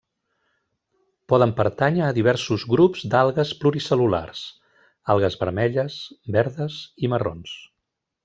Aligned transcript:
Poden 1.33 1.51
pertànyer 1.59 2.05
a 2.05 2.15
diversos 2.17 2.63
grups 2.71 3.03
d'algues 3.11 3.51
pluricel·lulars: 3.61 4.41
algues 5.15 5.39
vermelles, 5.45 5.99
verdes 6.39 6.79
i 7.09 7.13
marrons. 7.15 7.55